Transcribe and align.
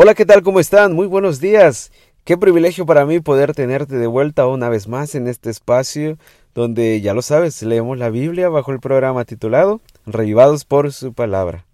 Hola, 0.00 0.14
¿qué 0.14 0.24
tal? 0.24 0.44
¿Cómo 0.44 0.60
están? 0.60 0.92
Muy 0.92 1.08
buenos 1.08 1.40
días. 1.40 1.90
Qué 2.22 2.38
privilegio 2.38 2.86
para 2.86 3.04
mí 3.04 3.18
poder 3.18 3.52
tenerte 3.52 3.96
de 3.96 4.06
vuelta 4.06 4.46
una 4.46 4.68
vez 4.68 4.86
más 4.86 5.16
en 5.16 5.26
este 5.26 5.50
espacio 5.50 6.18
donde, 6.54 7.00
ya 7.00 7.14
lo 7.14 7.20
sabes, 7.20 7.60
leemos 7.64 7.98
la 7.98 8.08
Biblia 8.08 8.48
bajo 8.48 8.70
el 8.70 8.78
programa 8.78 9.24
titulado 9.24 9.80
Revivados 10.06 10.64
por 10.64 10.92
su 10.92 11.14
palabra. 11.14 11.66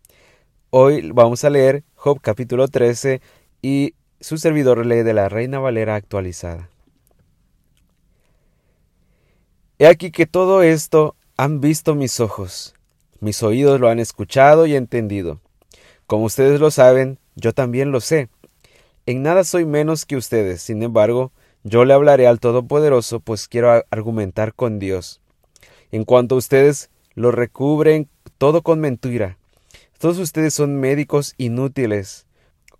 Hoy 0.71 1.11
vamos 1.13 1.45
a 1.45 1.51
leer 1.51 1.85
Job 1.97 2.19
capítulo 2.23 2.67
13 2.67 3.21
y 3.61 3.93
su 4.21 4.39
servidor 4.39 4.87
lee 4.87 5.03
de 5.03 5.13
la 5.13 5.29
Reina 5.29 5.59
Valera 5.59 5.95
actualizada. 5.95 6.71
He 9.79 9.87
aquí 9.87 10.11
que 10.11 10.25
todo 10.25 10.63
esto 10.63 11.15
han 11.37 11.61
visto 11.61 11.95
mis 11.95 12.21
ojos, 12.21 12.75
mis 13.21 13.43
oídos 13.43 13.81
lo 13.81 13.91
han 13.91 13.99
escuchado 13.99 14.65
y 14.65 14.77
entendido. 14.77 15.43
Como 16.07 16.25
ustedes 16.25 16.59
lo 16.59 16.71
saben, 16.71 17.19
yo 17.37 17.53
también 17.53 17.93
lo 17.93 18.01
sé. 18.01 18.29
En 19.07 19.23
nada 19.23 19.45
soy 19.45 19.65
menos 19.65 20.07
que 20.07 20.17
ustedes, 20.17 20.63
sin 20.63 20.83
embargo, 20.83 21.33
yo 21.63 21.85
le 21.85 21.95
hablaré 21.95 22.27
al 22.27 22.41
Todopoderoso, 22.41 23.21
pues 23.21 23.49
quiero 23.49 23.85
argumentar 23.91 24.55
con 24.55 24.79
Dios. 24.79 25.21
En 25.93 26.05
cuanto 26.05 26.35
a 26.35 26.39
ustedes, 26.39 26.91
lo 27.15 27.31
recubren 27.31 28.09
todo 28.39 28.63
con 28.63 28.81
mentira. 28.81 29.39
Todos 29.99 30.19
ustedes 30.19 30.55
son 30.55 30.81
médicos 30.81 31.35
inútiles. 31.39 32.27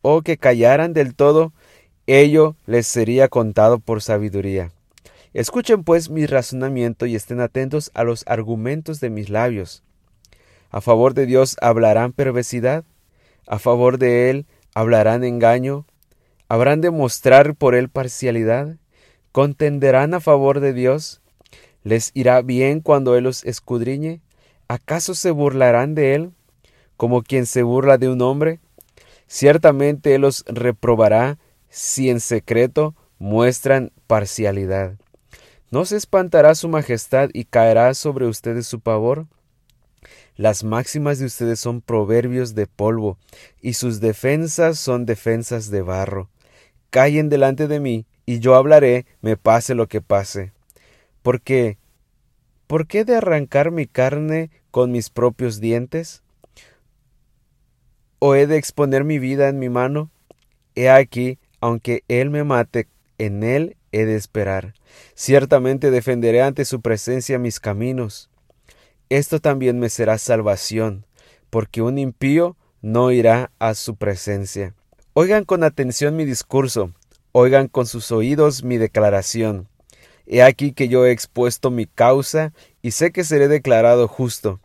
O 0.03 0.23
que 0.23 0.37
callaran 0.37 0.93
del 0.93 1.15
todo, 1.15 1.53
ello 2.07 2.57
les 2.67 2.87
sería 2.87 3.29
contado 3.29 3.79
por 3.79 4.03
sabiduría. 4.03 4.73
Escuchen 5.33 5.83
pues 5.83 6.11
mi 6.11 6.27
razonamiento 6.27 7.07
y 7.07 7.17
estén 7.17 7.41
atentos 7.41 7.91
a 7.95 8.05
los 8.05 8.25
argumentos 8.27 9.01
de 9.01 9.11
mis 9.11 9.31
labios. 9.31 9.83
A 10.71 10.81
favor 10.81 11.15
de 11.15 11.25
Dios 11.25 11.57
hablarán 11.61 12.13
perversidad, 12.13 12.85
a 13.47 13.59
favor 13.59 13.99
de 13.99 14.31
él 14.31 14.47
hablarán 14.75 15.25
engaño, 15.25 15.87
habrán 16.49 16.81
de 16.81 16.91
mostrar 16.91 17.55
por 17.55 17.75
él 17.75 17.89
parcialidad, 17.89 18.77
contenderán 19.33 20.15
a 20.15 20.21
favor 20.21 20.61
de 20.61 20.73
Dios, 20.73 21.21
les 21.83 22.11
irá 22.15 22.41
bien 22.43 22.81
cuando 22.81 23.17
él 23.17 23.25
los 23.25 23.45
escudriñe, 23.45 24.21
acaso 24.69 25.15
se 25.15 25.31
burlarán 25.31 25.95
de 25.95 26.15
él 26.15 26.33
como 26.97 27.23
quien 27.23 27.47
se 27.47 27.63
burla 27.63 27.99
de 27.99 28.09
un 28.09 28.23
hombre, 28.23 28.61
ciertamente 29.27 30.15
él 30.15 30.23
los 30.23 30.45
reprobará 30.47 31.39
si 31.69 32.09
en 32.09 32.21
secreto 32.21 32.95
muestran 33.19 33.93
parcialidad. 34.07 34.95
¿No 35.71 35.85
se 35.85 35.97
espantará 35.97 36.55
su 36.55 36.69
majestad 36.69 37.31
y 37.33 37.45
caerá 37.45 37.95
sobre 37.95 38.27
ustedes 38.27 38.67
su 38.67 38.81
pavor? 38.81 39.27
Las 40.37 40.65
máximas 40.65 41.21
de 41.21 41.27
ustedes 41.27 41.61
son 41.61 41.81
proverbios 41.81 42.57
de 42.57 42.67
polvo, 42.67 43.19
y 43.63 43.75
sus 43.75 44.01
defensas 44.01 44.81
son 44.81 45.07
defensas 45.07 45.71
de 45.71 45.83
barro. 45.83 46.29
Callen 46.91 47.29
delante 47.29 47.69
de 47.69 47.79
mí, 47.79 48.07
y 48.27 48.41
yo 48.41 48.57
hablaré, 48.57 49.07
me 49.21 49.37
pase 49.37 49.77
lo 49.77 49.87
que 49.87 50.01
pase. 50.01 50.53
Porque, 51.23 51.79
¿por 52.67 52.89
qué 52.89 53.05
de 53.05 53.17
arrancar 53.17 53.71
mi 53.71 53.87
carne 53.87 54.51
con 54.73 54.91
mis 54.91 55.09
propios 55.09 55.61
dientes? 55.61 56.25
¿O 58.19 58.35
he 58.35 58.49
de 58.49 58.57
exponer 58.57 59.05
mi 59.05 59.21
vida 59.21 59.49
en 59.49 59.61
mi 59.61 59.69
mano? 59.69 60.11
He 60.75 60.91
aquí, 60.91 61.39
aunque 61.61 62.03
él 62.09 62.31
me 62.31 62.43
mate, 62.43 62.89
en 63.19 63.45
él 63.45 63.77
he 63.93 64.05
de 64.05 64.17
esperar. 64.17 64.75
Ciertamente 65.15 65.93
defenderé 65.93 66.43
ante 66.43 66.65
su 66.65 66.81
presencia 66.81 67.39
mis 67.39 67.61
caminos 67.61 68.31
esto 69.17 69.41
también 69.41 69.79
me 69.79 69.91
será 69.91 70.19
salvación, 70.19 71.07
porque 71.51 71.83
un 71.83 71.99
impío 71.99 72.57
no 72.83 73.13
irá 73.13 73.51
a 73.59 73.75
su 73.75 73.97
presencia. 73.97 74.75
Oigan 75.13 75.45
con 75.45 75.63
atención 75.63 76.17
mi 76.17 76.25
discurso, 76.25 76.93
oigan 77.33 77.69
con 77.69 77.87
sus 77.87 78.11
oídos 78.11 78.65
mi 78.65 78.77
declaración. 78.77 79.69
He 80.27 80.43
aquí 80.43 80.73
que 80.73 80.89
yo 80.89 81.07
he 81.07 81.13
expuesto 81.13 81.71
mi 81.71 81.87
causa 81.87 82.53
y 82.83 82.91
sé 82.91 83.13
que 83.13 83.25
seré 83.25 83.49
declarado 83.49 84.09
justo. 84.09 84.61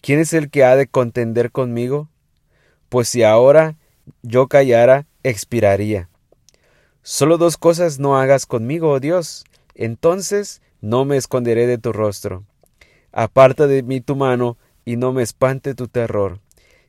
¿Quién 0.00 0.20
es 0.20 0.32
el 0.32 0.50
que 0.50 0.64
ha 0.64 0.76
de 0.76 0.86
contender 0.86 1.50
conmigo? 1.50 2.08
Pues 2.88 3.08
si 3.08 3.22
ahora 3.22 3.76
yo 4.22 4.48
callara, 4.48 5.06
expiraría. 5.22 6.08
Solo 7.02 7.38
dos 7.38 7.56
cosas 7.56 7.98
no 7.98 8.16
hagas 8.16 8.46
conmigo, 8.46 8.90
oh 8.90 9.00
Dios, 9.00 9.44
entonces 9.74 10.62
no 10.80 11.04
me 11.04 11.16
esconderé 11.16 11.66
de 11.66 11.78
tu 11.78 11.92
rostro. 11.92 12.44
Aparta 13.16 13.68
de 13.68 13.84
mí 13.84 14.00
tu 14.00 14.16
mano, 14.16 14.58
y 14.84 14.96
no 14.96 15.12
me 15.12 15.22
espante 15.22 15.76
tu 15.76 15.86
terror. 15.86 16.40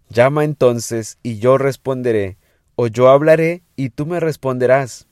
Llama 0.10 0.44
entonces, 0.44 1.20
y 1.22 1.38
yo 1.38 1.60
responderé, 1.60 2.38
o 2.76 2.88
yo 2.88 3.10
hablaré, 3.10 3.62
y 3.76 3.92
tú 3.92 4.08
me 4.08 4.20
responderás. 4.20 5.06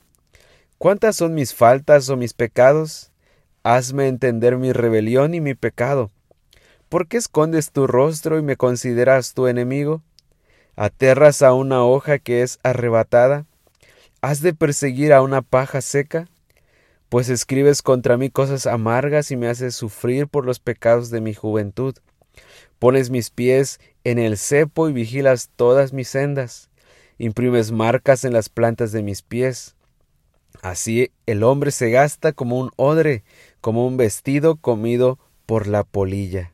¿Cuántas 0.79 1.15
son 1.15 1.35
mis 1.35 1.53
faltas 1.53 2.09
o 2.09 2.17
mis 2.17 2.33
pecados? 2.33 3.11
Hazme 3.61 4.07
entender 4.07 4.57
mi 4.57 4.73
rebelión 4.73 5.35
y 5.35 5.39
mi 5.39 5.53
pecado. 5.53 6.09
¿Por 6.89 7.07
qué 7.07 7.17
escondes 7.17 7.71
tu 7.71 7.85
rostro 7.85 8.39
y 8.39 8.41
me 8.41 8.57
consideras 8.57 9.35
tu 9.35 9.45
enemigo? 9.45 10.01
¿Aterras 10.75 11.43
a 11.43 11.53
una 11.53 11.83
hoja 11.85 12.17
que 12.17 12.41
es 12.41 12.59
arrebatada? 12.63 13.45
¿Has 14.21 14.41
de 14.41 14.55
perseguir 14.55 15.13
a 15.13 15.21
una 15.21 15.43
paja 15.43 15.81
seca? 15.81 16.27
Pues 17.13 17.29
escribes 17.29 17.83
contra 17.83 18.17
mí 18.17 18.31
cosas 18.31 18.65
amargas 18.65 19.29
y 19.29 19.35
me 19.35 19.47
haces 19.47 19.75
sufrir 19.75 20.27
por 20.27 20.47
los 20.47 20.59
pecados 20.59 21.11
de 21.11 21.21
mi 21.21 21.35
juventud. 21.35 21.95
Pones 22.79 23.11
mis 23.11 23.29
pies 23.29 23.79
en 24.03 24.17
el 24.17 24.35
cepo 24.35 24.89
y 24.89 24.93
vigilas 24.93 25.51
todas 25.55 25.93
mis 25.93 26.07
sendas. 26.07 26.71
Imprimes 27.19 27.71
marcas 27.71 28.25
en 28.25 28.33
las 28.33 28.49
plantas 28.49 28.91
de 28.91 29.03
mis 29.03 29.21
pies. 29.21 29.75
Así 30.63 31.11
el 31.27 31.43
hombre 31.43 31.69
se 31.69 31.91
gasta 31.91 32.31
como 32.31 32.57
un 32.57 32.71
odre, 32.77 33.23
como 33.61 33.85
un 33.85 33.95
vestido 33.95 34.55
comido 34.55 35.19
por 35.45 35.67
la 35.67 35.83
polilla. 35.83 36.51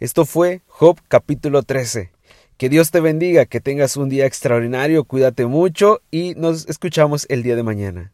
Esto 0.00 0.26
fue 0.26 0.62
Job 0.66 0.98
capítulo 1.06 1.62
13. 1.62 2.10
Que 2.56 2.68
Dios 2.68 2.90
te 2.90 2.98
bendiga, 2.98 3.46
que 3.46 3.60
tengas 3.60 3.96
un 3.96 4.08
día 4.08 4.26
extraordinario, 4.26 5.04
cuídate 5.04 5.46
mucho 5.46 6.00
y 6.10 6.34
nos 6.34 6.68
escuchamos 6.68 7.26
el 7.28 7.44
día 7.44 7.54
de 7.54 7.62
mañana. 7.62 8.12